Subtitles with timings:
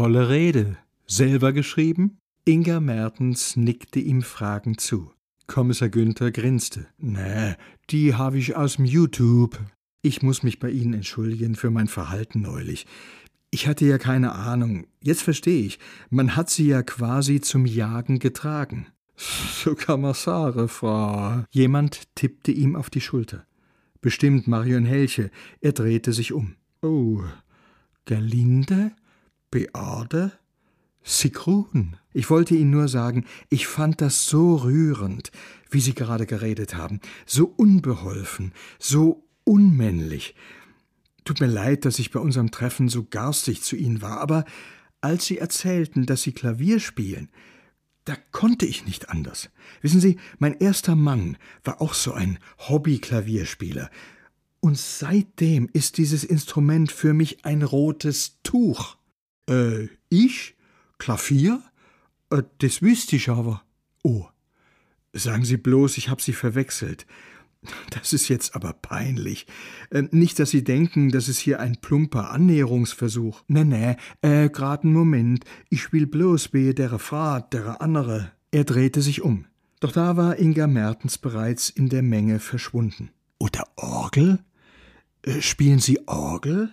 [0.00, 0.78] Tolle Rede.
[1.06, 2.16] Selber geschrieben?
[2.46, 5.12] Inga Mertens nickte ihm fragend zu.
[5.46, 6.86] Kommissar Günther grinste.
[6.96, 7.54] Nee,
[7.90, 9.58] die habe ich aus'm YouTube.
[10.00, 12.86] Ich muss mich bei Ihnen entschuldigen für mein Verhalten neulich.
[13.50, 14.86] Ich hatte ja keine Ahnung.
[15.02, 15.78] Jetzt verstehe ich.
[16.08, 18.86] Man hat sie ja quasi zum Jagen getragen.
[19.18, 19.76] So
[20.14, 21.44] sagen, Frau.
[21.50, 23.44] Jemand tippte ihm auf die Schulter.
[24.00, 25.30] Bestimmt Marion Helche.
[25.60, 26.54] Er drehte sich um.
[26.80, 27.20] Oh,
[28.06, 28.92] Gerlinde?
[29.50, 30.32] Beate?
[31.02, 31.96] Sigrun.
[32.12, 35.30] Ich wollte Ihnen nur sagen, ich fand das so rührend,
[35.70, 40.34] wie Sie gerade geredet haben, so unbeholfen, so unmännlich.
[41.24, 44.44] Tut mir leid, dass ich bei unserem Treffen so garstig zu Ihnen war, aber
[45.00, 47.28] als Sie erzählten, dass Sie Klavier spielen,
[48.04, 49.50] da konnte ich nicht anders.
[49.82, 53.90] Wissen Sie, mein erster Mann war auch so ein Hobby-Klavierspieler.
[54.60, 58.96] Und seitdem ist dieses Instrument für mich ein rotes Tuch.
[59.48, 60.56] Äh, ich?
[60.98, 61.62] Klavier?
[62.30, 63.62] Äh, das wüsste ich aber.
[64.02, 64.26] Oh,
[65.12, 67.06] sagen Sie bloß, ich hab Sie verwechselt.
[67.90, 69.46] Das ist jetzt aber peinlich.
[69.90, 73.42] Äh, nicht, dass Sie denken, das ist hier ein plumper Annäherungsversuch.
[73.48, 75.44] Nee, nee, äh, grad einen Moment.
[75.68, 78.32] Ich will bloß wehe der Frau, der andere.
[78.50, 79.44] Er drehte sich um.
[79.80, 83.10] Doch da war Inga Mertens bereits in der Menge verschwunden.
[83.38, 84.40] Oder Orgel?
[85.22, 86.72] Äh, spielen Sie Orgel?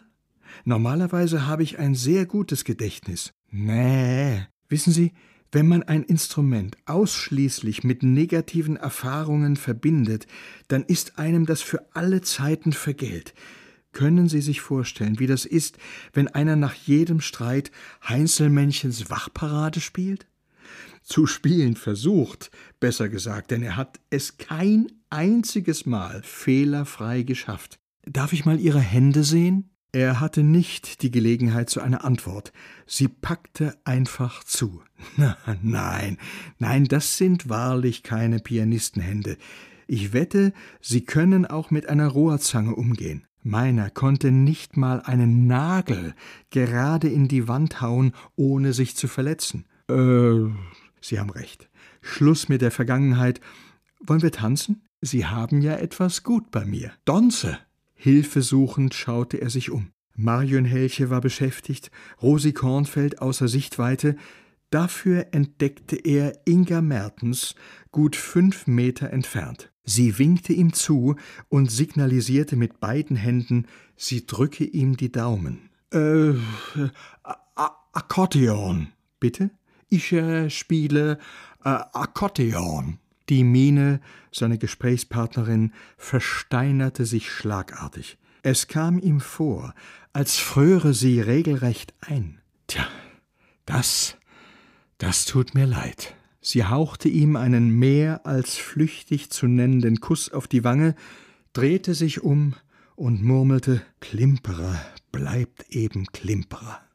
[0.66, 3.34] Normalerweise habe ich ein sehr gutes Gedächtnis.
[3.50, 4.46] Nee.
[4.70, 5.14] Wissen Sie,
[5.52, 10.28] wenn man ein Instrument ausschließlich mit negativen Erfahrungen verbindet,
[10.68, 13.34] dann ist einem das für alle Zeiten vergällt.
[13.94, 15.78] Können Sie sich vorstellen, wie das ist,
[16.14, 17.72] wenn einer nach jedem Streit
[18.08, 20.28] Heinzelmännchens Wachparade spielt?
[21.02, 27.80] Zu spielen versucht, besser gesagt, denn er hat es kein einziges Mal fehlerfrei geschafft.
[28.06, 29.70] Darf ich mal Ihre Hände sehen?
[29.92, 32.52] Er hatte nicht die Gelegenheit zu einer Antwort.
[32.86, 34.82] Sie packte einfach zu.
[35.62, 36.18] Nein,
[36.60, 39.38] nein, das sind wahrlich keine Pianistenhände.
[39.88, 43.26] Ich wette, Sie können auch mit einer Rohrzange umgehen.
[43.44, 46.14] Meiner konnte nicht mal einen Nagel
[46.50, 49.66] gerade in die Wand hauen, ohne sich zu verletzen.
[49.90, 50.52] Äh,
[51.00, 51.70] Sie haben recht.
[52.02, 53.40] Schluss mit der Vergangenheit.
[54.02, 54.82] Wollen wir tanzen?
[55.00, 56.92] Sie haben ja etwas gut bei mir.
[57.06, 57.58] Donze!
[57.98, 59.92] Hilfesuchend schaute er sich um.
[60.16, 61.92] Marion Helche war beschäftigt,
[62.22, 64.16] Rosi Kornfeld außer Sichtweite.
[64.70, 67.56] Dafür entdeckte er Inga Mertens
[67.92, 69.72] gut fünf Meter entfernt.
[69.84, 71.16] Sie winkte ihm zu
[71.50, 75.70] und signalisierte mit beiden Händen, sie drücke ihm die Daumen.
[75.92, 76.34] Äh,
[77.94, 78.88] Akkordeon.
[79.20, 79.50] Bitte?
[79.90, 81.20] Ich äh, spiele
[81.64, 83.00] äh, Akkordeon.
[83.30, 84.00] Die Miene,
[84.32, 88.18] seine Gesprächspartnerin, versteinerte sich schlagartig.
[88.44, 89.74] Es kam ihm vor,
[90.14, 92.40] als fröre sie regelrecht ein.
[92.68, 92.88] Tja,
[93.66, 94.18] das,
[94.98, 96.16] das tut mir leid.
[96.40, 100.96] Sie hauchte ihm einen mehr als flüchtig zu nennenden Kuss auf die Wange,
[101.52, 102.56] drehte sich um
[102.96, 104.80] und murmelte Klimperer
[105.12, 106.87] bleibt eben Klimperer.